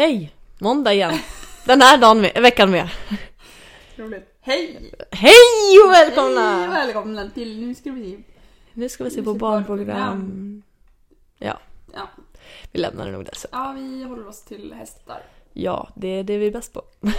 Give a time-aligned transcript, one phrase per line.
[0.00, 0.32] Hej!
[0.58, 1.18] Måndag igen.
[1.66, 2.88] Den här dagen med, veckan med.
[3.96, 4.38] Roligt.
[4.40, 4.92] Hej!
[5.10, 6.56] Hej och välkomna!
[6.56, 8.22] Hej och välkomna till Nu ska vi se.
[8.72, 10.62] Nu ska vi se på barnprogram.
[11.38, 11.58] Ja,
[11.94, 12.08] Ja.
[12.72, 13.48] vi lämnar det nog där så.
[13.52, 15.22] ja, vi håller oss till hästar.
[15.52, 16.82] Ja, det är det vi är bäst på.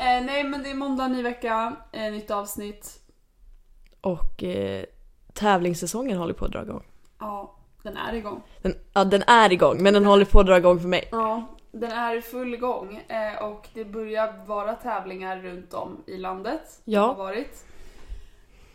[0.00, 3.00] Eh, nej men det är måndag, ny vecka, eh, nytt avsnitt.
[4.00, 4.84] Och eh,
[5.32, 6.84] tävlingssäsongen håller på att dra igång.
[7.18, 8.42] Ja, den är igång.
[8.62, 11.08] Den, ja, den är igång, men den håller på att dra igång för mig.
[11.12, 16.16] Ja, den är i full gång eh, och det börjar vara tävlingar runt om i
[16.18, 16.80] landet.
[16.84, 17.00] Ja.
[17.06, 17.64] Har varit.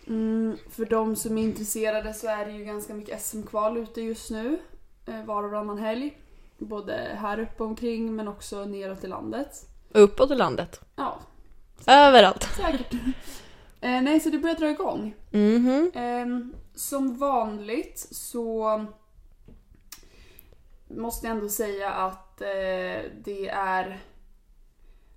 [0.07, 4.31] Mm, för de som är intresserade så är det ju ganska mycket SM-kval ute just
[4.31, 4.59] nu.
[5.05, 6.17] Eh, var och varannan helg.
[6.57, 9.49] Både här uppe omkring men också neråt i landet.
[9.91, 10.81] Uppåt i landet.
[10.95, 11.19] Ja,
[11.87, 12.43] Överallt.
[12.43, 12.93] säkert.
[13.83, 15.15] Eh, nej, så det börjar dra igång.
[15.31, 15.91] Mhm.
[15.95, 18.85] Ehm, som vanligt så
[20.87, 23.99] måste jag ändå säga att eh, det är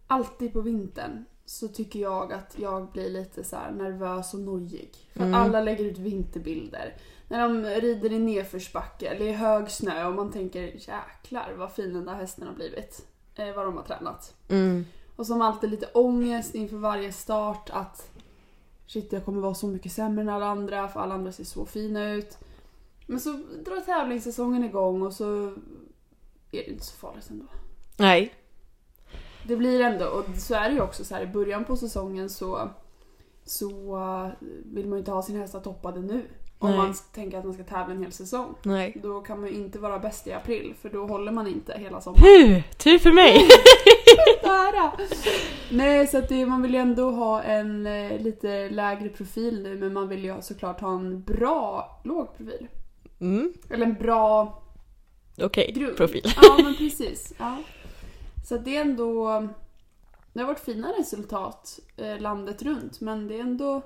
[0.07, 4.91] alltid på vintern så tycker jag att jag blir lite så nervös och nojig.
[5.13, 5.35] För Mm.
[5.35, 6.95] alla lägger ut vinterbilder.
[7.29, 11.95] När de rider i nedförsbacke eller i hög snö och man tänker jäklar vad fin
[11.95, 13.07] den där hästen har blivit.
[13.35, 14.35] Eh, vad de har tränat.
[14.49, 14.85] Mm.
[15.17, 18.11] Och man alltid lite ångest inför varje start att
[18.87, 21.67] shit jag kommer vara så mycket sämre än alla andra för alla andra ser så
[21.67, 22.39] fina ut.
[23.07, 23.31] Men så
[23.65, 25.47] drar tävlingssäsongen igång och så
[26.51, 27.45] är det inte så farligt ändå.
[27.97, 28.35] Nej.
[29.47, 32.31] Det blir ändå, och så är det ju också så här i början på säsongen
[32.31, 32.71] så,
[33.45, 34.29] så uh,
[34.65, 36.23] vill man ju inte ha sin hästar toppade nu.
[36.59, 36.79] Om Nej.
[36.79, 38.55] man tänker att man ska tävla en hel säsong.
[38.63, 38.97] Nej.
[39.03, 42.01] Då kan man ju inte vara bäst i april för då håller man inte hela
[42.01, 42.25] sommaren.
[42.25, 43.49] Puh, tur för mig!
[45.71, 49.77] Nej, så att det, man vill ju ändå ha en eh, lite lägre profil nu
[49.77, 52.69] men man vill ju såklart ha en bra låg profil.
[53.21, 53.53] Mm.
[53.71, 54.63] Eller en bra
[55.39, 55.97] Okej, grund.
[55.97, 56.33] profil.
[56.43, 57.33] Ja, men precis.
[57.39, 57.57] Ja.
[58.49, 59.49] Så att det är ändå...
[60.33, 63.83] Det har varit fina resultat eh, landet runt men det är ändå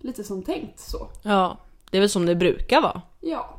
[0.00, 1.08] lite som tänkt så.
[1.22, 1.56] Ja,
[1.90, 3.02] det är väl som det brukar vara.
[3.20, 3.56] Ja.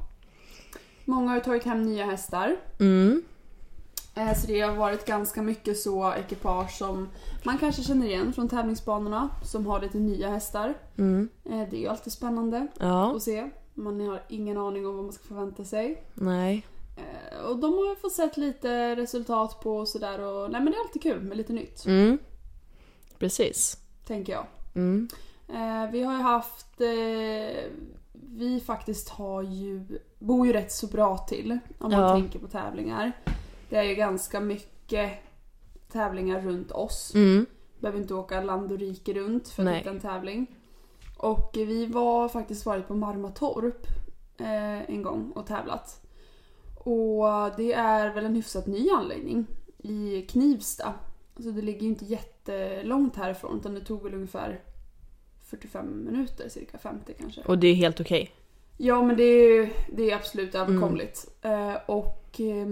[1.05, 2.57] Många har tagit hem nya hästar.
[2.79, 3.23] Mm.
[4.15, 7.09] Eh, Så det har varit ganska mycket så ekipage som
[7.43, 10.73] man kanske känner igen från tävlingsbanorna som har lite nya hästar.
[10.97, 11.29] Mm.
[11.45, 13.49] Eh, Det är ju alltid spännande Ja, att se.
[13.73, 16.03] Man har ingen aning om vad man ska förvänta sig.
[16.13, 16.65] nej.
[16.97, 20.71] Eh, Och de har ju fått sett lite resultat på och sådär och nej men
[20.71, 21.85] det är alltid kul med lite nytt.
[21.85, 22.17] Mm.
[23.19, 23.77] Precis.
[24.07, 24.45] Tänker jag.
[24.75, 25.09] Mm.
[25.53, 26.81] Eh, Vi har ju haft...
[26.81, 27.71] eh,
[28.13, 29.99] Vi faktiskt har ju...
[30.19, 32.13] Bor ju rätt så bra till om man Ja.
[32.15, 33.11] tänker på tävlingar.
[33.69, 35.11] Det är ju ganska mycket
[35.91, 37.11] tävlingar runt oss.
[37.15, 37.45] Mm.
[37.79, 39.77] Behöver inte åka land och rike runt för att Nej.
[39.77, 40.47] hitta en tävling.
[41.17, 43.87] Och vi var faktiskt varit på Marmatorp
[44.37, 46.01] eh, en gång och tävlat.
[46.83, 47.25] Och
[47.57, 49.45] det är väl en hyfsat ny anläggning
[49.77, 50.93] i Knivsta.
[51.35, 54.59] Alltså det ligger ju inte jättelångt härifrån utan det tog väl ungefär
[55.51, 57.41] 45 minuter, cirka 50 kanske.
[57.41, 58.31] Och det är helt okej.
[58.77, 61.27] Ja men det är, det är absolut överkomligt.
[61.41, 62.67] Eh, och, eh,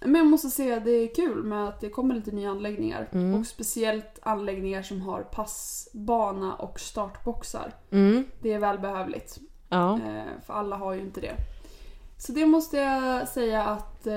[0.00, 3.08] men jag måste säga att det är kul med att det kommer lite nya anläggningar.
[3.12, 3.34] Mm.
[3.40, 7.72] Och speciellt anläggningar som har passbana och startboxar.
[7.90, 8.24] Mm.
[8.40, 9.38] Det är välbehövligt.
[9.68, 9.94] Ja.
[9.94, 11.34] Eh, för alla har ju inte det.
[12.18, 14.12] Så det måste jag säga att eh,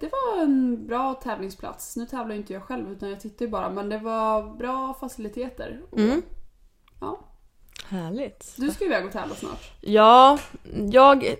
[0.00, 1.96] det var en bra tävlingsplats.
[1.96, 3.70] Nu tävlar ju inte jag själv utan jag tittar ju bara.
[3.70, 5.82] Men det var bra faciliteter.
[5.90, 6.22] Och, Mm.
[7.00, 7.20] Ja.
[7.90, 8.52] Härligt.
[8.56, 9.70] Du ska iväg och tävla snart.
[9.80, 10.38] Ja,
[10.92, 11.34] jag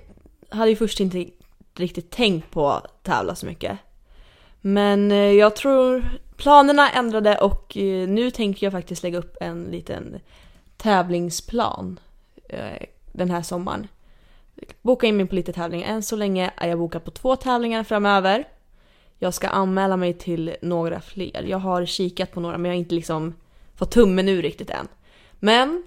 [0.49, 1.27] hade ju först inte
[1.75, 3.79] riktigt tänkt på att tävla så mycket.
[4.61, 6.05] Men eh, jag tror
[6.37, 10.21] planerna ändrade och eh, nu tänker jag faktiskt lägga upp en liten
[10.77, 12.01] tävlingsplan
[12.49, 13.89] eh, den här sommaren.
[14.83, 15.89] Boka in mig på lite tävlingar.
[15.89, 18.49] Än så länge är jag bokad på två tävlingar framöver.
[19.19, 21.45] Jag ska anmäla mig till några fler.
[21.49, 23.35] Jag har kikat på några men jag har inte liksom
[23.75, 24.89] fått tummen ur riktigt än.
[25.39, 25.85] Men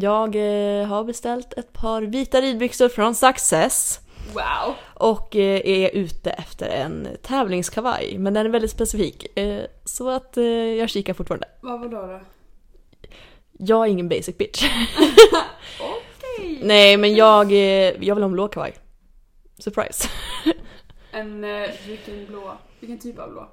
[0.00, 4.00] jag eh, har beställt ett par vita ridbyxor från Success
[4.34, 4.74] Wow!
[4.94, 8.18] och eh, är ute efter en tävlingskavaj.
[8.18, 9.38] Men den är väldigt specifik.
[9.38, 11.48] Eh, så att eh, jag kikar fortfarande.
[11.60, 12.06] Vad var då?
[12.06, 12.20] då?
[13.52, 14.64] Jag är ingen basic bitch.
[15.80, 16.60] Okej!
[16.62, 17.58] Nej men jag, eh,
[18.04, 18.74] jag vill ha en blå kavaj.
[19.58, 20.08] Surprise.
[21.12, 22.52] En, eh, vilken blå?
[22.80, 23.48] Vilken typ av blå?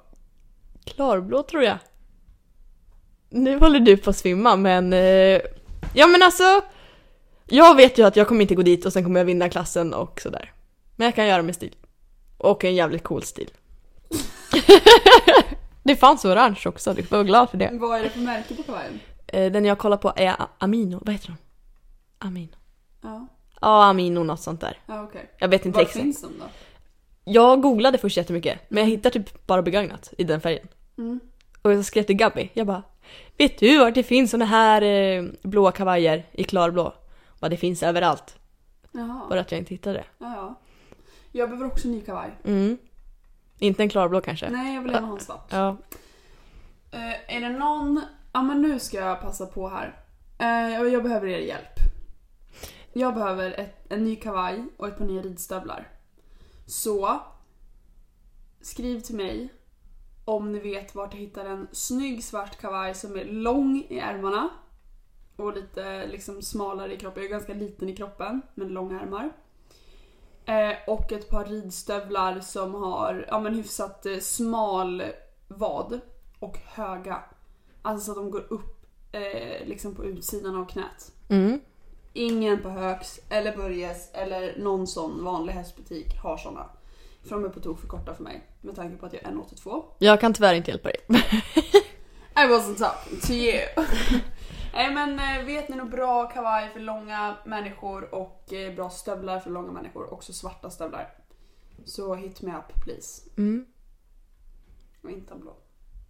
[0.84, 1.78] Klarblå tror jag.
[3.30, 4.92] Nu håller du på att svimma men...
[5.94, 6.44] Ja men alltså.
[7.46, 9.94] Jag vet ju att jag kommer inte gå dit och sen kommer jag vinna klassen
[9.94, 10.52] och sådär.
[10.96, 11.74] Men jag kan göra med stil.
[12.38, 13.50] Och en jävligt cool stil.
[15.82, 17.70] det fanns orange också, du får vara glad för det.
[17.72, 19.00] Vad är det för märke på kavajen?
[19.26, 21.36] Eh, den jag kollar på är Amino, vad heter de?
[22.26, 22.56] Amino.
[23.02, 23.26] Ja,
[23.60, 24.78] Ja, Amino något sånt där.
[24.86, 25.30] ja okej.
[25.38, 26.00] Jag vet inte Var exakt.
[26.02, 26.44] finns de då?
[27.24, 30.68] Jag googlade först jättemycket, men jag hittade typ bara begagnat i den färgen.
[30.98, 31.20] Mm.
[31.62, 32.82] Och jag skrev till Gabby, jag bara
[33.38, 36.94] Vet du vart det finns såna här eh, blåa kavajer i klarblå?
[37.40, 38.38] Bara det finns överallt.
[38.92, 39.26] Jaha.
[39.28, 40.04] Bara att jag inte hittade det.
[40.18, 40.54] Ja, ja.
[41.32, 42.30] Jag behöver också ny kavaj.
[42.44, 42.78] Mm.
[43.58, 44.50] Inte en klarblå kanske?
[44.50, 45.46] Nej, jag vill gärna ha en svart.
[45.50, 45.76] Ja.
[46.90, 48.00] Eh, är det någon...
[48.32, 49.94] Ja, men nu ska jag passa på här.
[50.38, 51.78] Eh, jag- jag behöver er hjälp.
[52.92, 55.88] Jag behöver ett, en ny kavaj och ett par nya ridstövlar.
[56.66, 57.20] Så,
[58.60, 59.48] skriv till mig
[60.24, 64.50] om ni vet vart jag hittar en snygg svart kavaj som är lång i ärmarna
[65.36, 67.22] och lite liksom smalare i kroppen.
[67.22, 69.32] Jag är ganska liten i kroppen med långa ärmar.
[70.44, 75.02] Eh, och ett par ridstövlar som har ja, men hyfsat eh, smal
[75.48, 76.00] vad
[76.38, 77.22] och höga.
[77.82, 81.12] Alltså så att de går upp eh, liksom på utsidan av knät.
[81.28, 81.60] Mm.
[82.12, 86.66] Ingen på Högs eller Börjes eller någon sån vanlig hästbutik har såna.
[87.24, 88.46] För de är på tok för korta för mig.
[88.60, 89.84] Med tanke på att jag är 1,82.
[89.98, 91.00] Jag kan tyvärr inte hjälpa dig.
[92.36, 93.60] I wasn't talking to you.
[94.74, 99.40] Nej men eh, vet ni något bra kavaj för långa människor och eh, bra stövlar
[99.40, 100.12] för långa människor.
[100.12, 101.14] Också svarta stövlar.
[101.84, 103.22] Så hit me up please.
[103.36, 103.66] Mm.
[105.02, 105.56] Och inte en blå.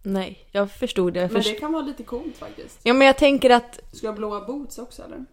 [0.03, 1.19] Nej, jag förstod det.
[1.19, 2.79] Jag Men först- det kan vara lite coolt faktiskt.
[2.83, 5.25] Ja men jag tänker att Ska jag ha blåa boots också eller?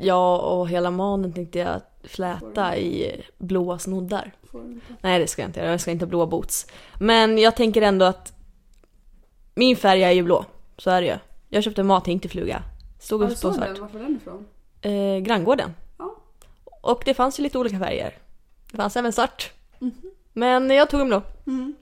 [0.00, 4.32] Jag och hela manen tänkte jag fläta i blåa snoddar.
[4.50, 4.80] Får?
[5.00, 6.66] Nej det ska jag inte göra, jag ska inte ha blåa boots.
[7.00, 8.32] Men jag tänker ändå att
[9.54, 10.44] min färg är ju blå,
[10.78, 11.16] så är det ju.
[11.48, 12.62] Jag köpte mathink till fluga.
[13.00, 13.78] Stod du på svart.
[13.78, 14.46] Varför är den ifrån?
[14.80, 15.74] Eh, granngården.
[15.98, 16.16] Ja.
[16.64, 18.18] Och det fanns ju lite olika färger.
[18.70, 19.52] Det fanns även svart.
[19.78, 19.92] Mhm.
[20.32, 21.22] Men jag tog en blå.
[21.46, 21.74] Mm.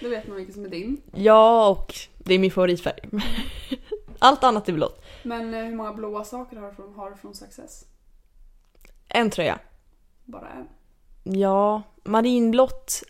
[0.00, 1.00] Då vet man vilken som är din.
[1.14, 3.00] Ja, och det är min favoritfärg.
[4.18, 5.01] Allt annat är blått.
[5.24, 7.84] Men eh, hur många blåa saker har du från, har du från Success?
[9.08, 9.58] En tröja.
[10.24, 10.68] Bara en.
[11.36, 13.02] Ja, marinblått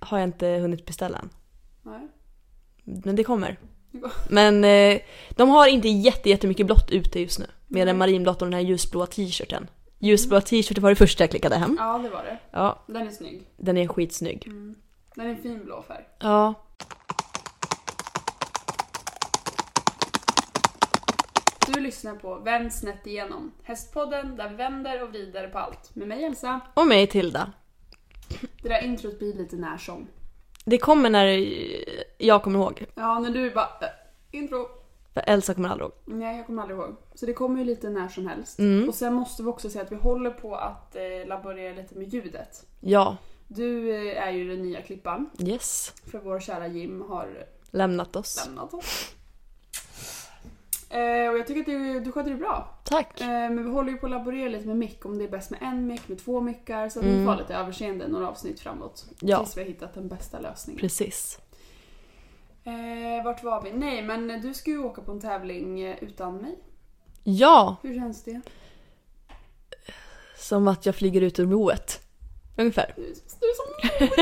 [0.00, 1.30] har jag inte hunnit beställa än.
[1.82, 2.08] Nej.
[2.84, 3.58] Men det kommer.
[4.30, 5.00] Men eh,
[5.30, 7.46] de har inte jätte, jättemycket blått ute just nu.
[7.66, 9.70] Mer än marinblått och den här ljusblåa t-shirten.
[9.98, 11.76] Ljusblåa t-shirten var det första jag klickade hem.
[11.80, 12.38] Ja, det var det.
[12.50, 13.46] Ja, Den är snygg.
[13.56, 14.46] den är skitsnygg.
[14.46, 14.74] Mm.
[15.14, 16.04] Den är en fin blå färg.
[16.18, 16.54] Ja.
[21.74, 23.52] Du lyssnar på Vänd snett igenom.
[23.62, 25.94] Hästpodden där vi vänder och vrider på allt.
[25.94, 26.60] Med mig Elsa.
[26.74, 27.52] Och mig Tilda.
[28.62, 30.06] Det där introt blir lite när som.
[30.64, 31.46] Det kommer när
[32.18, 32.86] jag kommer ihåg.
[32.94, 33.68] Ja, när du bara...
[33.80, 33.88] Äh,
[34.38, 34.68] intro.
[35.14, 35.92] För Elsa kommer aldrig ihåg.
[36.04, 36.96] Nej, jag kommer aldrig ihåg.
[37.14, 38.58] Så det kommer ju lite när som helst.
[38.58, 38.88] Mm.
[38.88, 42.08] Och sen måste vi också säga att vi håller på att eh, laborera lite med
[42.14, 42.66] ljudet.
[42.80, 43.16] Ja.
[43.48, 45.30] Du eh, är ju den nya klippan.
[45.38, 45.92] Yes.
[46.10, 48.44] För vår kära Jim har Lämnat oss.
[48.46, 49.14] lämnat oss.
[50.90, 52.78] Eh, och jag tycker att du, du sköter det bra.
[52.84, 53.20] Tack.
[53.20, 55.04] Eh, men vi håller ju på att laborera lite med mick.
[55.04, 56.88] Om det är bäst med en mick, med två mickar.
[56.88, 57.18] Så att Mm.
[57.18, 59.06] vi får lite överseende några avsnitt framåt.
[59.20, 59.38] Ja.
[59.38, 60.80] Tills vi har hittat den bästa lösningen.
[60.80, 61.38] Precis.
[62.64, 63.72] Eh, vart var vi?
[63.72, 66.58] Nej, men du ska ju åka på en tävling eh, utan mig.
[67.24, 68.40] Ja, Hur känns det?
[70.38, 72.00] som att jag flyger ut ur boet.
[72.56, 72.92] Ungefär.
[72.96, 74.14] Du, du är så!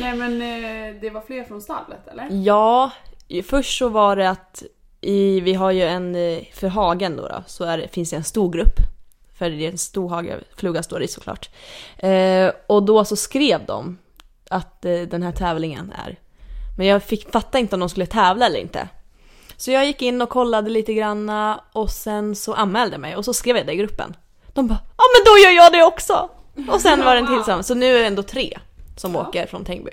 [0.00, 2.28] Nej men eh, det var fler från stallet eller?
[2.30, 2.90] Ja,
[3.44, 4.62] först så var det att
[5.00, 8.24] i, vi har ju en, eh, för hagen då, då så är finns det en
[8.24, 8.74] stor grupp.
[9.38, 11.48] För det är en stor hage, fluga står i såklart.
[11.98, 13.98] Eh, och då så skrev de
[14.50, 16.18] att eh, den här tävlingen är.
[16.78, 18.88] Men jag fick fatta inte om de skulle tävla eller inte.
[19.56, 23.24] Så jag gick in och kollade lite granna och sen så anmälde jag mig och
[23.24, 24.16] så skrev jag det i gruppen.
[24.54, 26.28] De bara ja men då gör jag det också!
[26.70, 28.58] Och sen var det en till som, så nu är det ändå tre
[28.96, 29.20] som Ja.
[29.28, 29.90] åker från Tängby.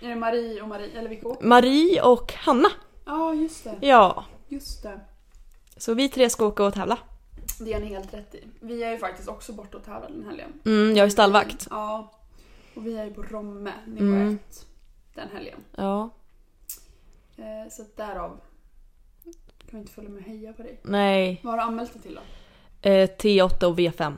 [0.00, 1.46] Är det Marie och Marie, eller vilka åker?
[1.46, 2.68] Marie och Hanna.
[3.08, 5.00] Ja just det, Ja, just det.
[5.76, 6.98] så vi tre ska åka och tävla.
[7.60, 8.44] Det är ni helt rätt i.
[8.60, 10.52] Vi är ju faktiskt också borta och tävlar den helgen.
[10.64, 11.66] Mm, jag är stallvakt.
[11.70, 12.12] Ja.
[12.74, 14.38] Och vi är ju på Romme, nivå Mm.
[14.50, 14.66] 1,
[15.14, 15.58] den helgen.
[15.76, 16.10] Ja,
[17.36, 18.40] Eh, så därav
[19.58, 20.80] kan vi inte följa med och heja på dig.
[20.82, 21.40] nej.
[21.44, 22.20] Vad har du anmält dig till då?
[22.90, 24.12] Eh, T8 och V5.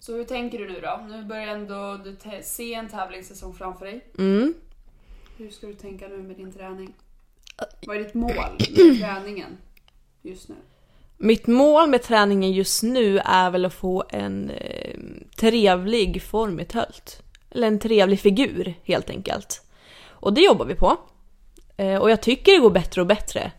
[0.00, 1.00] Så hur tänker du nu då?
[1.08, 4.04] Nu börjar ändå du se en tävlingssäsong framför dig.
[4.18, 4.54] Mm.
[5.36, 6.94] Hur ska du tänka nu med din träning?
[7.86, 8.58] Vad är ditt mål med
[9.00, 9.58] träningen
[10.22, 10.54] just nu?
[11.16, 14.98] Mitt mål med träningen just nu är väl att få en eh,
[15.36, 17.22] trevlig form i tölt.
[17.50, 19.62] Eller en trevlig figur helt enkelt.
[20.08, 20.96] Och det jobbar vi på.
[21.76, 23.52] Eh, och jag tycker det går bättre och bättre.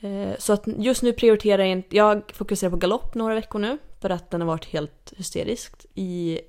[0.00, 3.78] Eh, så att just nu prioriterar jag inte, jag fokuserar på galopp några veckor nu.
[4.00, 6.40] För att den har varit helt hysteriskt i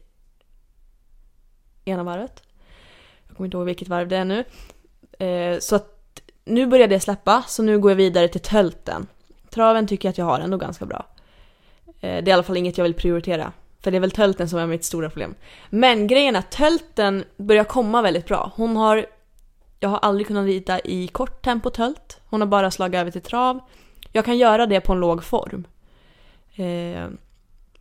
[1.86, 2.44] ena varvet.
[3.28, 4.44] Jag kommer inte ihåg vilket varv det är nu.
[5.26, 5.99] Eh, så att
[6.50, 9.08] nu börjar det släppa, så nu går jag vidare till tölten.
[9.50, 11.06] Traven tycker jag att jag har ändå ganska bra.
[11.86, 13.52] Eh, Det är i alla fall inget jag vill prioritera
[13.82, 15.36] För det är väl tölten som är mitt stora problem.
[15.70, 18.52] Men grejen är att tölten börjar komma väldigt bra.
[18.56, 19.06] Hon har,
[19.80, 22.20] jag har aldrig kunnat rida i kort tempo tölt.
[22.26, 23.60] Hon har bara slagit över till trav.
[24.12, 25.68] Jag kan göra det på en låg form.
[26.56, 27.08] Eh,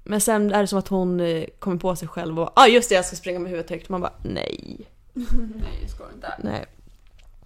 [0.05, 2.67] men sen är det som att hon eh, kommer på sig själv och ja ah,
[2.67, 3.89] just det jag ska springa med huvudet högt.
[3.89, 4.89] Man bara nej.
[5.55, 6.35] Nej, ska inte.
[6.43, 6.67] Nej.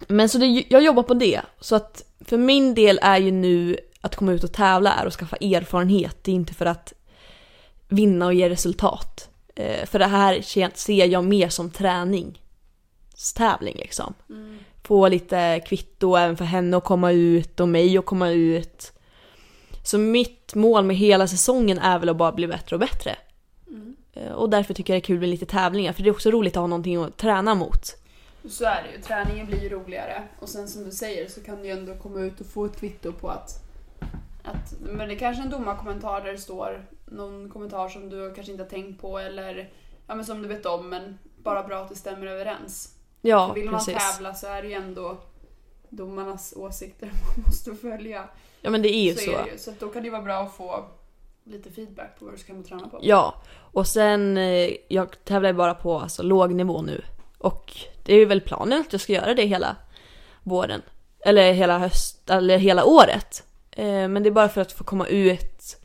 [0.07, 1.41] Men så det, jag jobbar på det.
[1.59, 5.13] Så att för min del är ju nu att komma ut och tävla är att
[5.13, 6.17] skaffa erfarenhet.
[6.21, 6.93] Det är inte för att
[7.87, 9.29] vinna och ge resultat.
[9.55, 10.41] Eh, för det här
[10.75, 14.13] ser jag mer som träningstävling liksom.
[14.29, 14.57] Mm.
[14.83, 18.91] Få lite kvitto även för henne att komma ut och mig att komma ut.
[19.83, 23.15] Så mitt mål med hela säsongen är väl att bara bli bättre och bättre.
[23.67, 23.95] Mm.
[24.13, 26.31] Eh, Och därför tycker jag det är kul med lite tävlingar, för det är också
[26.31, 27.95] roligt att ha någonting att träna mot.
[28.49, 29.01] Så är det ju.
[29.01, 30.23] Träningen blir ju roligare.
[30.39, 32.79] Och sen som du säger så kan du ju ändå komma ut och få ett
[32.79, 33.63] kvitto på att...
[34.43, 38.51] att men det är kanske en domarkommentar där det står någon kommentar som du kanske
[38.51, 39.69] inte har tänkt på eller
[40.07, 42.95] ja, men som du vet om men bara bra att det stämmer överens.
[43.21, 44.15] Ja, För vill man precis.
[44.15, 45.17] tävla så är det ju ändå
[45.89, 48.23] domarnas åsikter man måste följa.
[48.61, 49.31] Ja men det är ju så.
[49.31, 49.57] är det ju.
[49.57, 50.85] Så då kan det ju vara bra att få
[51.43, 52.99] lite feedback på vad du ska träna på.
[53.01, 57.01] Ja, och sen, eh, jag tävlar ju bara på alltså, låg nivå nu.
[57.43, 57.73] Och
[58.03, 59.75] det är väl planen att jag ska göra det hela
[60.43, 60.81] våren.
[61.25, 63.43] Eller hela höst, eller hela året.
[63.71, 65.77] Eh, Men det är bara för att få komma ut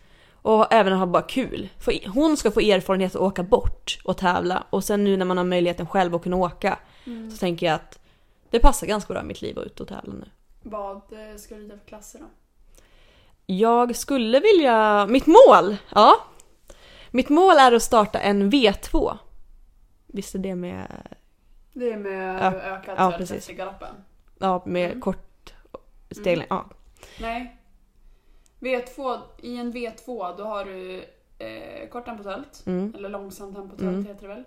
[0.42, 1.68] och även ha bara kul.
[1.78, 4.64] För hon ska få erfarenhet att åka bort och tävla.
[4.70, 7.30] Och sen nu när man har möjligheten själv att kunna åka Mm.
[7.30, 7.98] så tänker jag att
[8.50, 10.24] det passar ganska bra i mitt liv att ut och tävla nu.
[10.62, 12.24] Vad eh, ska du rida för klasser då?
[13.46, 15.06] Jag skulle vilja...
[15.06, 15.76] Mitt mål!
[15.94, 16.14] Ja.
[17.10, 19.18] Mitt mål är att starta en V2.
[20.06, 20.86] Visst är det med,
[21.78, 22.52] Det är med Ja.
[22.54, 23.50] ökad Ja, precis.
[23.50, 23.94] i galoppen.
[24.38, 25.00] ja, med Mm.
[25.00, 25.54] kort
[26.10, 26.46] stegling?
[26.50, 26.64] Ja.
[27.20, 27.56] Nej.
[28.60, 31.04] V2, I en V2 då har du
[31.38, 32.94] eh, kort tempotölt, Mm.
[32.96, 34.06] eller långsamt tempotölt Mm.
[34.06, 34.44] heter det väl.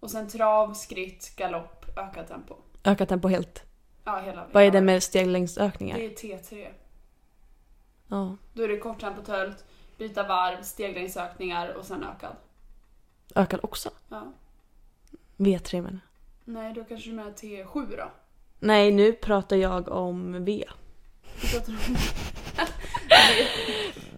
[0.00, 2.54] Och sen trav, skritt, galopp, ökad tempo.
[2.84, 3.62] Öka tempo helt.
[4.04, 4.46] Ja, hela.
[4.52, 5.96] Vad är det med steglängdsökningar?
[5.98, 6.68] Det är T3.
[8.08, 8.36] Ja.
[8.52, 9.64] Då är det kort tempotölt,
[9.98, 12.36] byta varv, steglängdsökningar och sen ökad.
[13.34, 13.90] Ökad också?
[14.08, 14.32] Ja.
[15.36, 16.00] V3 menar jag.
[16.44, 18.10] Nej, då kanske du med T7 då.
[18.58, 20.64] Nej, nu pratar jag om V.
[21.40, 21.96] Du pratar om...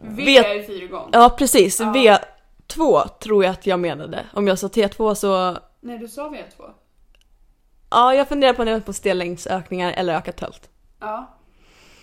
[0.17, 1.11] v, är ju fyrgång.
[1.13, 1.81] Ja, precis.
[1.81, 1.87] Ja.
[1.87, 4.27] V2 tror jag att jag menade.
[4.33, 5.59] Om jag sa T2 så...
[5.81, 6.71] Nej, du sa V2.
[7.91, 10.71] Ja, jag funderar på om det var på steglängdsökningar eller ökat tölt.
[11.01, 11.39] Ja.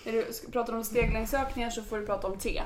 [0.05, 2.61] Är du, pratar du om steglängdsökningar så får du prata om T.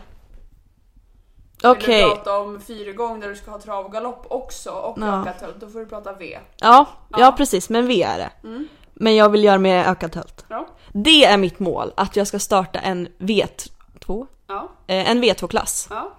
[1.64, 1.96] Okej.
[2.00, 5.22] Vill du prata om fyrgång där du ska ha trav och galopp också och Ja.
[5.22, 6.40] ökat tölt, då får du prata V.
[6.58, 7.32] Ja, ja, Ja.
[7.38, 7.70] precis.
[7.70, 8.48] Men V är det.
[8.48, 8.68] Mm.
[8.94, 10.46] Men jag vill göra med ökat tölt.
[10.48, 10.68] Ja.
[10.92, 14.28] Det är mitt mål, att jag ska starta en V2.
[14.48, 14.70] Ja.
[14.88, 15.88] Eh, en V2-klass.
[15.90, 16.12] ja.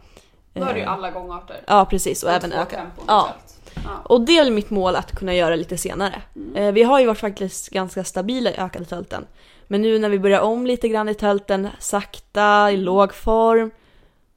[0.54, 1.56] Då är det ju Eh, alla gångarter.
[1.66, 2.22] Ja, precis.
[2.22, 2.76] Och, även två öka.
[2.76, 3.28] tempon Ja.
[4.04, 6.22] Och det är mitt mål att kunna göra lite senare.
[6.36, 6.56] Mm.
[6.56, 9.26] Eh, vi har ju varit faktiskt ganska stabila i ökade tölten.
[9.66, 13.70] Men nu när vi börjar om lite grann i tölten, sakta, i låg form.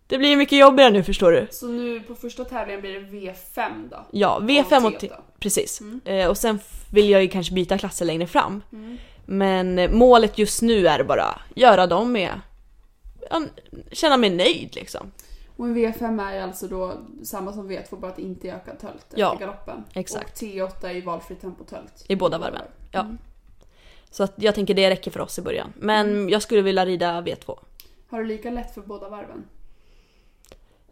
[0.07, 1.47] Det blir mycket jobbigare nu förstår du.
[1.51, 4.05] Så nu på första tävlingen blir det V5 då?
[4.11, 5.15] Ja, V5 och då.
[5.39, 5.81] precis.
[5.81, 6.01] Mm.
[6.05, 6.59] Eh, och sen
[6.91, 8.63] vill jag ju kanske byta klasser längre fram.
[8.73, 8.97] Mm.
[9.25, 12.29] Men eh, målet just nu är bara göra dem med,
[13.29, 13.41] ja,
[13.91, 15.11] känna mig nöjd liksom.
[15.57, 19.05] Och en V5 är alltså då samma som V2 bara att inte är ökad tölt
[19.15, 19.83] Ja, efter galoppen.
[19.93, 20.41] exakt.
[20.41, 22.05] Och T8 är ju valfri tempotölt.
[22.07, 22.61] I båda varven.
[22.91, 22.99] Ja.
[22.99, 23.17] Mm.
[24.11, 25.73] Så att jag tänker det räcker för oss i början.
[25.75, 26.29] Men Mm.
[26.29, 27.59] jag skulle vilja rida V2.
[28.09, 29.43] Har du lika lätt för båda varven?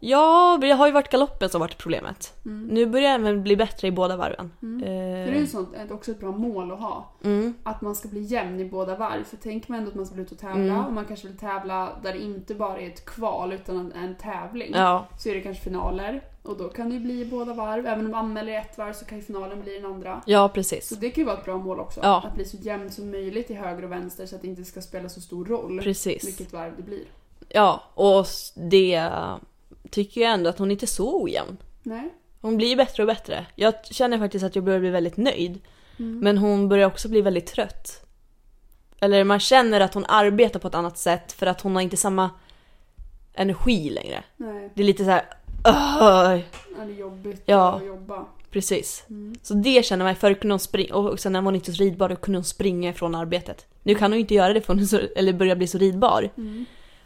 [0.08, 2.32] Ja, det har ju varit galoppen som varit problemet.
[2.46, 2.66] Mm.
[2.68, 4.52] Nu börjar jag även bli bättre i båda varven.
[4.62, 4.82] Mm.
[4.82, 4.88] Eh,
[5.26, 7.12] För det är ju sånt, ett- också ett bra mål att ha.
[7.24, 9.24] mm, Att man ska bli jämn i båda varv.
[9.24, 10.84] För tänker man ändå att man ska bli ut och tävla Mm.
[10.86, 14.72] och man kanske vill tävla där det inte bara är ett kval utan en, tävling.
[14.74, 16.22] ja, Så är det kanske finaler.
[16.42, 17.86] Och då kan det ju bli i båda varv.
[17.86, 20.22] Även om man anmäler i ett varv så kan ju finalen bli i den andra.
[20.26, 20.88] ja, Så precis.
[20.88, 22.00] det kan ju vara ett bra mål också.
[22.02, 22.22] Ja.
[22.26, 24.80] Att bli så jämn som möjligt till höger och vänster så att det inte ska
[24.82, 26.26] spela så stor roll Precis.
[26.26, 27.04] vilket varv det blir.
[27.48, 29.10] Ja, och det
[29.90, 31.56] tycker jag ändå att hon inte är så ojämn.
[31.82, 32.14] Nej.
[32.40, 33.46] Hon blir bättre och bättre.
[33.54, 35.60] Jag känner faktiskt att jag börjar bli väldigt nöjd.
[35.98, 36.18] Mm.
[36.18, 38.06] Men hon börjar också bli väldigt trött.
[39.00, 41.96] Eller man känner att hon arbetar på ett annat sätt för att hon har inte
[41.96, 42.30] samma
[43.34, 44.24] energi längre.
[44.36, 44.70] Nej.
[44.74, 45.24] Det är lite så här.
[45.68, 46.44] "Ugh."
[46.78, 47.74] Ja, det är jobbigt Ja.
[47.76, 48.26] att jobba.
[48.50, 49.04] Precis.
[49.10, 49.34] Mm.
[49.42, 51.82] Så det känner man, förr kunde hon springa, och sen när hon var inte så
[51.82, 53.66] ridbar då kunde hon springa ifrån arbetet.
[53.82, 56.30] Nu kan hon inte göra det för hon så, eller börjar bli så ridbar.
[56.36, 56.64] Mm.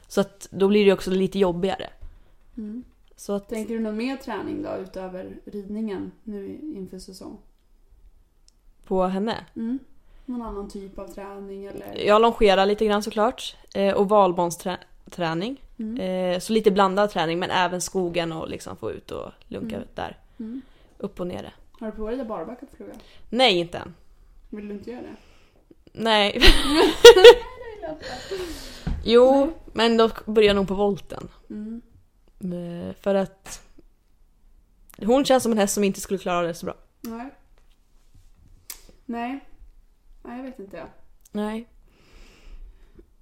[0.09, 1.87] Så att då blir det också lite jobbigare.
[2.61, 2.85] Mm.
[3.17, 7.39] Så att, Tänker du någon mer träning då utöver ridningen nu inför säsong?
[8.85, 9.45] på henne.
[9.57, 9.79] Mm.
[10.27, 12.07] Någon annan typ av träning eller?
[12.07, 13.57] Jag longerar lite grann såklart.
[13.75, 15.63] Eh, och valbansträning.
[15.79, 16.01] Mm.
[16.01, 19.83] Eh, så lite blandad träning men även skogen och liksom få ut och lunka Mm.
[19.89, 20.19] ut där.
[20.39, 20.61] Mm.
[20.99, 21.55] Upp och ner.
[21.73, 22.93] Har du provat rida barbacka på fluga?
[23.31, 23.95] Nej, inte än.
[24.51, 25.17] Vill du inte göra det?
[25.93, 26.41] Nej.
[29.05, 31.29] jo, men då börjar jag nog på volten.
[31.51, 31.83] Mm.
[32.41, 33.63] Eh, För att
[34.99, 36.75] hon känns som en häst som inte skulle klara det så bra.
[37.01, 37.31] Nej.
[39.07, 39.41] Nej.
[40.23, 40.77] Nej, jag vet inte.
[40.77, 40.87] Jag.
[41.33, 41.69] Nej.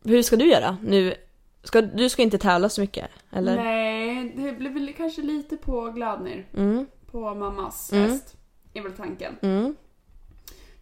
[0.04, 1.14] Hur ska du göra nu?
[1.62, 3.56] Ska, du ska inte tävla så mycket, eller?
[3.56, 6.46] Nej, det blir väl kanske lite på Gladnir.
[6.54, 8.10] Mm, På mammas Mm.
[8.10, 8.36] häst.
[8.74, 9.36] Är väl tanken.
[9.42, 9.76] mm,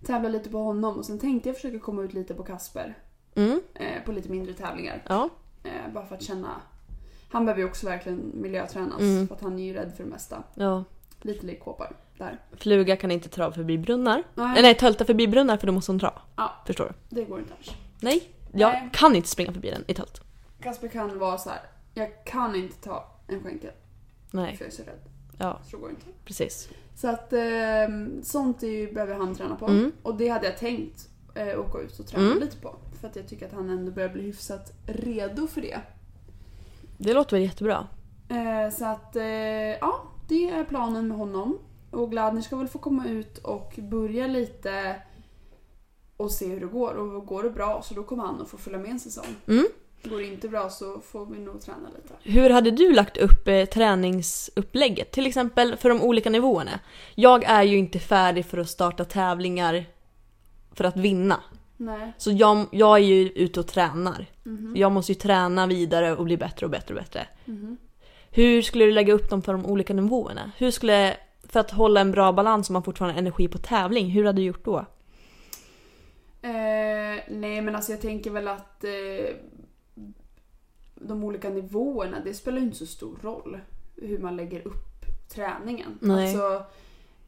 [0.06, 2.98] Tävla lite på honom och sen tänkte jag försöka komma ut lite på Kasper.
[3.34, 5.02] mm, Eh, på lite mindre tävlingar.
[5.08, 5.28] ja.
[5.64, 6.60] Eh, bara för att känna.
[7.28, 9.00] Han behöver ju också verkligen miljötränas.
[9.00, 9.28] Mm.
[9.28, 10.42] För att han är ju rädd för det mesta.
[10.54, 10.84] ja.
[11.20, 12.40] Lite likkåpar där.
[12.56, 14.22] Fluga kan inte tra förbi brunnar.
[14.34, 16.22] Nej, Nej, nej tölta förbi brunnar för då måste hon dra.
[16.36, 16.52] Ja.
[16.66, 17.16] Förstår du?
[17.16, 17.70] det går inte annars.
[18.00, 18.90] Nej, jag Nej.
[18.92, 20.20] kan inte springa förbi den i tölt.
[20.60, 21.58] Kasper kan vara så här.
[21.94, 23.70] Jag kan inte ta en skänkel.
[24.30, 25.00] Nej, För jag är så rädd.
[25.38, 26.06] ja Så det går inte.
[26.24, 26.68] precis.
[26.94, 27.40] Så att eh,
[28.22, 29.66] sånt är ju, behöver han träna på.
[29.66, 29.92] Mm.
[30.02, 32.38] Och det hade jag tänkt eh, åka ut och träna Mm.
[32.38, 32.76] lite på.
[33.00, 35.80] För att jag tycker att han ändå börjar bli hyfsat redo för det.
[36.98, 37.86] Det låter väl jättebra.
[38.28, 39.24] Eh, så att, eh,
[39.80, 41.58] ja, det är planen med honom.
[41.90, 44.96] Och Gladner ska väl få komma ut och börja lite
[46.16, 46.94] och se hur det går.
[46.94, 49.34] Och går det bra så då kommer han att få följa med en säsong.
[49.48, 49.66] Mm.
[50.04, 52.14] Går det inte bra så får vi nog träna lite.
[52.22, 55.12] Hur hade du lagt upp eh, träningsupplägget?
[55.12, 56.80] Till exempel för de olika nivåerna.
[57.14, 59.84] Jag är ju inte färdig för att starta tävlingar
[60.74, 61.40] för att vinna.
[61.76, 62.12] Nej.
[62.18, 64.26] Så jag, jag är ju ute och tränar.
[64.42, 64.76] Mhm.
[64.76, 67.26] Jag måste ju träna vidare och bli bättre och bättre och bättre.
[67.44, 67.76] Mhm.
[68.30, 70.52] Hur skulle du lägga upp dem för de olika nivåerna?
[70.56, 74.10] Hur skulle, för att hålla en bra balans om man fortfarande har energi på tävling,
[74.10, 74.78] hur hade du gjort då?
[76.42, 79.36] Eh, nej men alltså jag tänker väl att eh,
[80.94, 83.60] de olika nivåerna, det spelar ju inte så stor roll
[83.96, 85.98] hur man lägger upp träningen.
[86.00, 86.24] Nej.
[86.24, 86.64] Alltså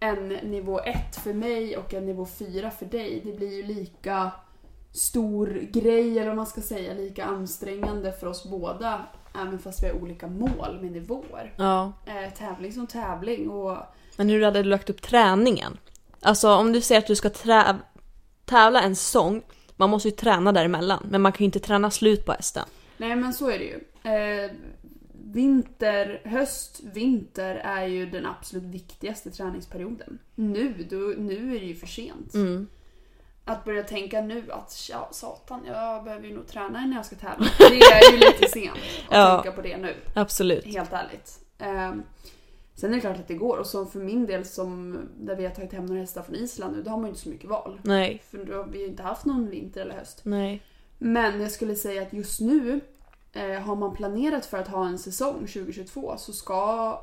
[0.00, 4.30] en nivå 1 för mig och en nivå 4 för dig, det blir ju lika
[4.92, 9.06] stor grej eller vad man ska säga, lika ansträngande för oss båda.
[9.34, 11.54] Även fast vi har olika mål med nivåer.
[11.56, 11.92] Ja.
[12.06, 13.76] Eh, tävling som tävling och
[14.16, 15.78] Men hur hade du lagt upp träningen?
[16.22, 17.76] Alltså om du säger att du ska trä-
[18.44, 19.42] tävla en säsong,
[19.76, 21.06] man måste ju träna däremellan.
[21.10, 22.64] Men man kan ju inte träna slut på hästen.
[22.96, 23.80] Nej men så är det ju.
[24.12, 24.50] Eh,
[25.32, 30.18] vinter, höst, vinter är ju den absolut viktigaste träningsperioden.
[30.34, 32.34] Nu, då, nu är det ju för sent.
[32.34, 32.66] Mm.
[33.44, 37.16] Att börja tänka nu att ja, satan, jag behöver ju nog träna innan jag ska
[37.16, 37.46] tävla.
[37.58, 38.78] Det är ju lite sent att
[39.16, 39.42] Ja.
[39.42, 39.94] tänka på det nu.
[40.14, 40.64] Absolut.
[40.64, 41.38] Helt ärligt.
[41.58, 41.94] Eh,
[42.74, 45.44] sen är det klart att det går och så för min del som där vi
[45.46, 47.50] har tagit hem några hästar från Island nu, då har man ju inte så mycket
[47.50, 47.80] val.
[47.84, 48.22] Nej.
[48.30, 50.20] För då har vi ju inte haft någon vinter eller höst.
[50.24, 50.62] Nej.
[50.98, 52.80] Men jag skulle säga att just nu
[53.32, 57.00] eh, har man planerat för att ha en säsong 2022 så ska,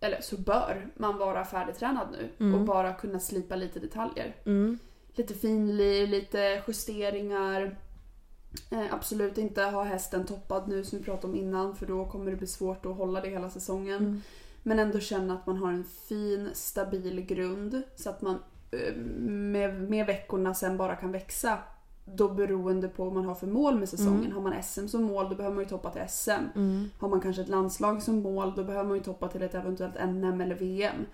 [0.00, 2.54] eller så bör man vara färdigtränad nu Mm.
[2.54, 4.36] och bara kunna slipa lite detaljer.
[4.46, 4.78] Mm.
[5.14, 7.78] Lite finlir, lite justeringar.
[8.70, 12.30] Eh, absolut inte ha hästen toppad nu som vi pratade om innan för då kommer
[12.30, 13.96] det bli svårt att hålla det hela säsongen.
[13.96, 14.22] Mm.
[14.62, 18.38] Men ändå känna att man har en fin, stabil grund så att man
[18.70, 18.94] eh,
[19.28, 21.58] med, med veckorna sen bara kan växa.
[22.14, 24.20] Då beroende på vad man har för mål med säsongen.
[24.20, 24.32] Mm.
[24.32, 26.30] Har man SM som mål då behöver man ju toppa till SM.
[26.30, 26.90] Mm.
[26.98, 29.94] Har man kanske ett landslag som mål då behöver man ju toppa till ett eventuellt
[30.06, 31.06] NM eller VM.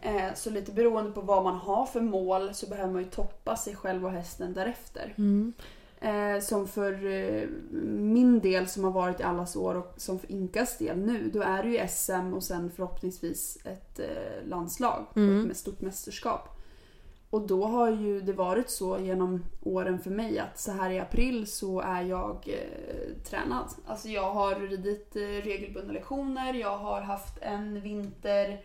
[0.00, 3.56] Eh, så lite beroende på vad man har för mål så behöver man ju toppa
[3.56, 5.14] sig själv och hästen därefter.
[5.18, 5.52] Mm.
[6.00, 7.48] Eh, som för eh,
[7.88, 11.42] min del som har varit i allas år och som för Inkas del nu, då
[11.42, 15.42] är det ju SM och sen förhoppningsvis ett eh, landslag Mm.
[15.42, 16.48] med stort mästerskap.
[17.34, 20.98] Och då har ju det varit så genom åren för mig att så här i
[20.98, 23.64] april så är jag eh, tränad.
[23.86, 28.60] Alltså jag har ridit eh, regelbundna lektioner, jag har haft en vinter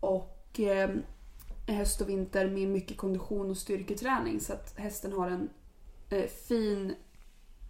[0.00, 0.90] och eh,
[1.68, 5.48] höst och vinter med mycket kondition och styrketräning så att hästen har en
[6.10, 6.94] eh, fin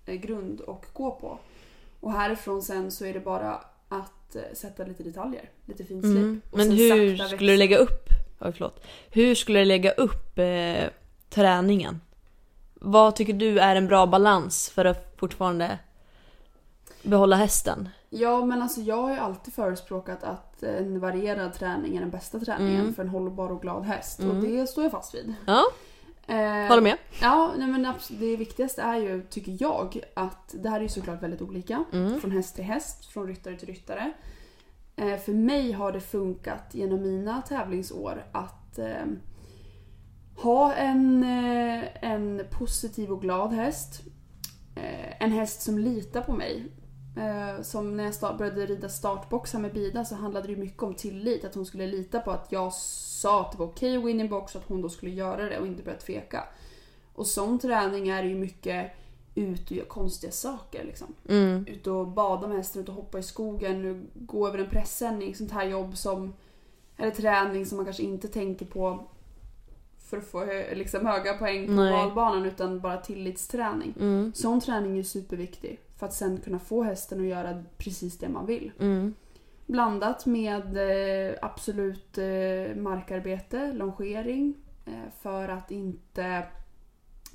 [0.06, 1.38] eh, grund att gå på.
[2.00, 6.16] Och härifrån sen så är det bara att eh, sätta lite detaljer, lite finslip.
[6.16, 6.40] Mm.
[6.52, 8.08] Men hur skulle du lägga upp,
[8.40, 8.84] oj, förlåt.
[9.10, 10.84] Hur skulle du lägga upp eh,
[11.30, 12.00] träningen?
[12.74, 15.78] Vad tycker du är en bra balans för att fortfarande
[17.02, 17.88] behålla hästen?
[18.10, 22.40] Ja men alltså jag har ju alltid förespråkat att en varierad träning är den bästa
[22.40, 22.94] träningen Mm.
[22.94, 24.18] för en hållbar och glad häst.
[24.18, 24.42] Och Mm.
[24.56, 25.34] det står jag fast vid.
[25.46, 25.62] Ja,
[26.26, 26.96] Eh, håller med.
[27.22, 31.22] Ja, nej, men det viktigaste är ju, tycker jag, att det här är ju såklart
[31.22, 31.84] väldigt olika.
[31.92, 32.20] Mm.
[32.20, 34.12] Från häst till häst, från ryttare till ryttare.
[34.96, 39.06] Eh, för mig har det funkat genom mina tävlingsår att eh,
[40.36, 44.02] ha en, eh, en positiv och glad häst.
[44.74, 46.66] Eh, en häst som litar på mig.
[47.16, 50.82] Eh, som när jag start, började rida startboxar med Bida så handlade det ju mycket
[50.82, 51.44] om tillit.
[51.44, 54.20] Att hon skulle lita på att jag sa att det var okej att gå in
[54.20, 56.44] i en box och att hon då skulle göra det och inte börja tveka.
[57.14, 58.92] Och sån träning är ju mycket
[59.34, 60.84] ut och göra konstiga saker.
[60.84, 61.14] Liksom.
[61.28, 61.66] Mm.
[61.66, 65.34] Ut och bada med hästen, ut och hoppa i skogen, gå över en pressändning.
[65.34, 66.34] Sånt här jobb som...
[66.96, 69.06] Eller träning som man kanske inte tänker på
[69.98, 70.44] för att få
[70.74, 71.92] liksom, höga poäng på Nej.
[71.92, 73.94] valbanan utan bara tillitsträning.
[74.00, 74.32] Mm.
[74.34, 78.46] Sån träning är superviktig för att sen kunna få hästen att göra precis det man
[78.46, 78.72] vill.
[78.80, 79.14] Mm.
[79.66, 84.54] Blandat med eh, absolut eh, markarbete, longering
[84.86, 84.92] eh,
[85.22, 86.42] för att inte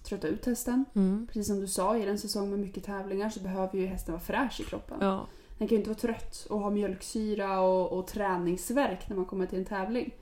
[0.09, 0.85] trötta ut hästen.
[0.95, 1.27] Mm.
[1.27, 4.23] Precis som du sa, i en säsong med mycket tävlingar så behöver ju hästen vara
[4.23, 4.97] fräsch i kroppen.
[5.01, 5.27] Ja.
[5.57, 9.45] Den kan ju inte vara trött och ha mjölksyra och, och träningsverk när man kommer
[9.45, 10.15] till en tävling.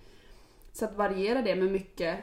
[0.73, 2.19] Så att variera det med mycket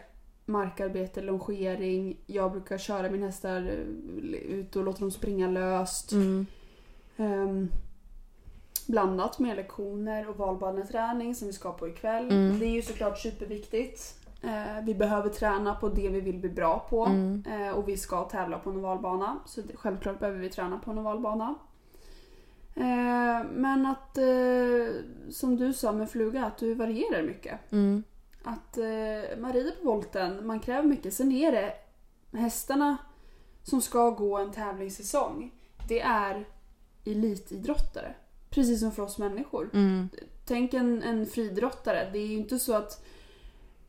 [0.46, 2.16] markarbete, longering.
[2.26, 6.12] Jag brukar köra mina hästar eh, ut och låta dem springa löst.
[6.12, 6.46] Mm.
[7.16, 7.68] Ehm,
[8.86, 12.30] blandat med lektioner och valbaneträning som vi ska på ikväll.
[12.30, 12.58] Mm.
[12.58, 14.23] Det är ju såklart superviktigt.
[14.46, 17.04] Eh, vi behöver träna på det vi vill bli bra på.
[17.04, 17.44] Mm.
[17.50, 19.38] Eh, och vi ska tävla på en ovalbana.
[19.46, 21.54] Så självklart behöver vi träna på en ovalbana.
[22.74, 24.18] Eh, men att,
[25.30, 27.72] som du sa med fluga, att du varierar mycket.
[27.72, 28.02] Mm.
[28.44, 28.78] Att
[29.38, 31.14] man rider på volten, man kräver mycket.
[31.14, 31.72] Sen är det
[32.38, 32.96] hästarna
[33.62, 35.52] som ska gå en tävlingssäsong.
[35.88, 36.44] Det är
[37.04, 38.14] elitidrottare.
[38.50, 39.70] Precis som för oss människor.
[39.72, 40.08] Mm.
[40.44, 42.10] Tänk en, en friidrottare.
[42.12, 43.04] Det är ju inte så att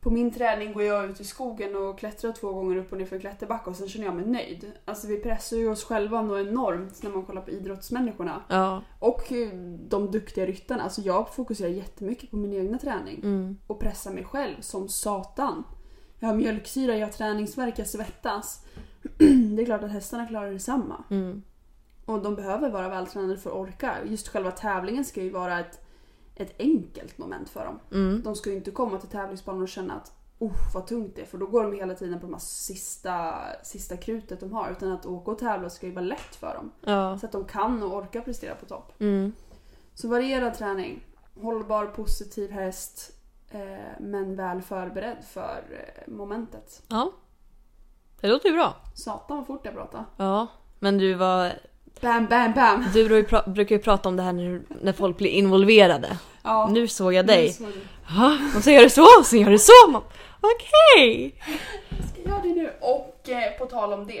[0.06, 3.06] på min träning går jag ut i skogen och klättrar två gånger upp och ner
[3.06, 4.72] för en klätterbacke och sen känner jag mig nöjd.
[4.84, 8.42] Alltså vi pressar ju oss själva något enormt när man kollar på idrottsmänniskorna.
[8.48, 8.82] Ja.
[8.98, 9.48] Och eh,
[9.88, 10.82] de duktiga ryttarna.
[10.82, 13.20] Alltså jag fokuserar jättemycket på min egna träning.
[13.22, 13.58] Mm.
[13.66, 15.64] Och pressar mig själv som satan.
[16.18, 18.64] Jag har mjölksyra, jag har träningsvärk, jag svettas.
[19.56, 21.04] Det är klart att hästarna klarar detsamma.
[21.10, 21.42] Mm.
[22.04, 23.94] Och de behöver vara vältränade för att orka.
[24.04, 25.85] Just själva tävlingen ska ju vara ett,
[26.36, 27.80] ett enkelt moment för dem.
[27.92, 28.22] Mm.
[28.22, 31.26] De ska ju inte komma till tävlingsbanan och känna att oh vad tungt det är.
[31.26, 34.70] För då går de hela tiden på de här sista, sista krutet de har.
[34.70, 36.72] Utan att åka och tävla ska ju vara lätt för dem.
[36.80, 37.18] Ja.
[37.18, 38.92] Så att de kan och orkar prestera på topp.
[38.98, 39.32] Mm.
[39.94, 41.04] Så varierad träning.
[41.40, 43.12] Hållbar, positiv häst.
[43.48, 43.60] Eh,
[44.00, 46.82] men väl förberedd för eh, momentet.
[46.88, 47.12] Ja.
[48.20, 48.76] Det låter ju bra.
[48.94, 50.04] Satan vad fort jag pratar.
[50.16, 50.46] Ja.
[50.78, 51.52] Men du var...
[52.00, 52.84] Bam, bam, bam!
[52.92, 53.08] Du
[53.46, 56.18] brukar ju prata om det här när, när folk blir involverade.
[56.42, 57.52] Ja, Nu såg jag dig.
[57.52, 57.66] såg.
[58.08, 60.02] Ja, och så gör du så, och så gör du så.
[60.40, 61.34] Okej!
[62.12, 62.70] Ska göra det nu.
[62.80, 64.20] Och eh, på tal om det.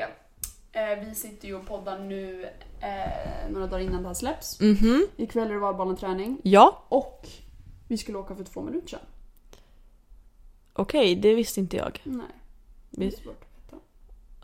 [0.72, 2.44] Eh, vi sitter ju och poddar nu
[2.80, 4.60] eh, några dagar innan det här släpps.
[4.60, 5.06] Mhm.
[5.16, 6.38] Ikväll är det valbaneträning.
[6.42, 7.26] Ja, Och
[7.88, 9.00] vi skulle åka för två minuter sedan.
[10.72, 12.00] okej, det visste inte jag.
[12.04, 12.26] Nej,
[12.90, 13.44] det är svårt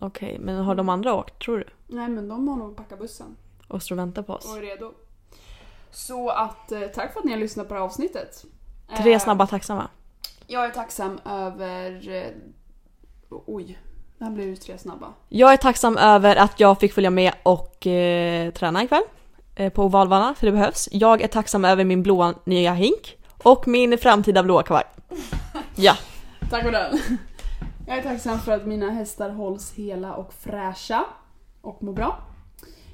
[0.04, 1.64] Okej, men har de andra åkt, tror du?
[1.86, 3.36] Nej men de har nog packat bussen
[3.68, 4.44] Och står och väntar på oss?
[4.52, 4.92] och är redo.
[5.90, 8.44] Så att eh, tack för att ni har lyssnat på det här avsnittet.
[9.02, 9.88] Tre Eh, snabba tacksamma.
[10.46, 12.08] Jag är tacksam över...
[12.08, 12.26] Eh,
[13.46, 13.78] oj,
[14.18, 15.06] det här blev ju tre snabba.
[15.28, 19.02] Jag är tacksam över att jag fick följa med och eh, träna ikväll.
[19.54, 20.88] Eh, på ovalbana, för det behövs.
[20.92, 23.16] Jag är tacksam över min blåa nya hink.
[23.42, 24.84] Och min framtida blåa kavaj.
[25.76, 25.94] Ja.
[26.50, 26.98] Tack för den.
[27.86, 31.04] Jag är tacksam för att mina hästar hålls hela och fräscha
[31.60, 32.18] och mår bra.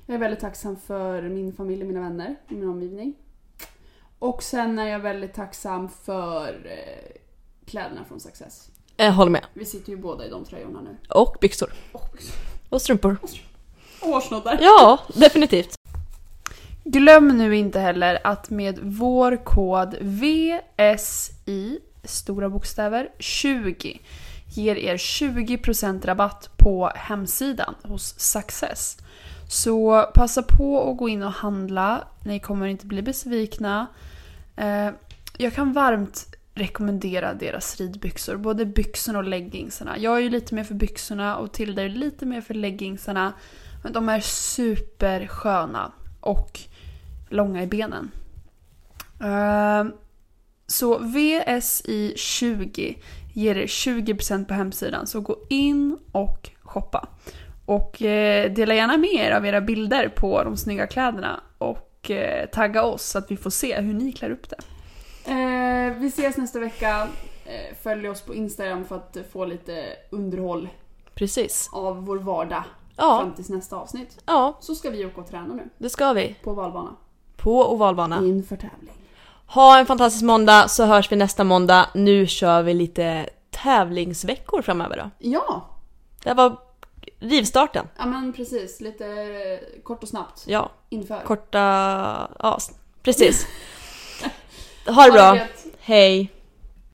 [0.07, 3.14] Jag är väldigt tacksam för min familj och mina vänner i min omgivning.
[4.18, 7.16] Och sen är jag väldigt tacksam för eh,
[7.66, 8.68] kläderna från Success.
[8.96, 9.44] Jag håller med.
[9.55, 10.96] Vi sitter ju båda i de tröjorna nu.
[11.09, 11.72] Och byxor.
[11.92, 12.16] Och
[12.68, 13.16] Och strumpor.
[14.01, 14.59] hårsnoddar.
[14.61, 15.74] Ja, definitivt.
[16.85, 23.98] Glöm nu inte heller att med vår kod VSI, stora bokstäver, 20
[24.55, 28.99] ger er 20% rabatt på hemsidan hos Success.
[29.49, 33.87] Så passa på att gå in och handla, ni kommer inte bli besvikna.
[34.57, 34.91] Eh,
[35.37, 39.99] jag kan varmt rekommendera deras ridbyxor, både byxorna och leggingsarna.
[39.99, 43.33] Jag är ju lite mer för byxorna och Tilda är lite mer för leggingsarna.
[43.83, 46.61] Men de är supersköna och
[47.29, 48.11] långa i benen.
[49.21, 49.85] Eh,
[50.71, 52.95] så VSI20
[53.35, 57.09] ger er 20% på hemsidan, så gå in och shoppa.
[57.67, 62.49] Och eh, dela gärna med er av era bilder på de snygga kläderna och eh,
[62.49, 64.57] tagga oss så att vi får se hur ni klär upp det.
[65.33, 67.09] Eh, vi ses nästa vecka.
[67.47, 70.69] Eh, följ oss på Instagram för att få lite underhåll
[71.15, 71.71] Precis.
[71.73, 72.65] av vår vardag
[72.97, 74.23] Ja, fram tills nästa avsnitt.
[74.27, 76.37] ja, Så ska vi åka och träna nu det ska vi.
[76.43, 76.91] på valbana.
[77.37, 78.19] På ovalbana.
[78.25, 78.93] Inför tävling.
[79.49, 81.89] Ha en fantastisk måndag så hörs vi nästa måndag.
[81.95, 85.11] Nu kör vi lite tävlingsveckor framöver då.
[85.19, 85.69] Ja!
[86.25, 86.57] Det var
[87.19, 87.89] rivstarten.
[87.99, 89.07] Ja men precis, lite
[89.83, 90.45] kort och snabbt.
[90.47, 90.71] Ja.
[90.89, 91.23] Inför.
[91.25, 91.59] Korta...
[92.39, 92.59] Ja,
[93.03, 93.47] precis.
[94.87, 95.23] ha det bra.
[95.23, 95.49] Ha det
[95.81, 96.33] Hej.